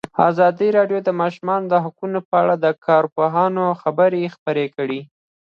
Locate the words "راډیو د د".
0.77-1.09